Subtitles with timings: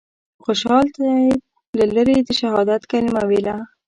[0.43, 1.39] خوشحال طیب
[1.79, 3.57] له لرې د شهادت کلمه ویله.